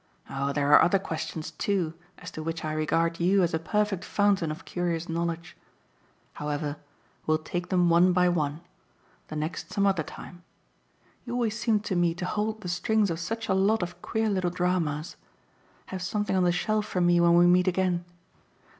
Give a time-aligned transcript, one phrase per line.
[0.31, 4.03] Oh there are other questions too as to which I regard you as a perfect
[4.03, 5.55] fountain of curious knowledge!
[6.33, 6.77] However,
[7.27, 8.61] we'll take them one by one
[9.27, 10.41] the next some other time.
[11.23, 14.27] You always seem to me to hold the strings of such a lot of queer
[14.27, 15.17] little dramas.
[15.93, 18.03] Have something on the shelf for me when we meet again.